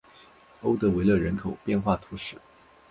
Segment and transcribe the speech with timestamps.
[0.63, 2.35] 欧德维勒人口变化图示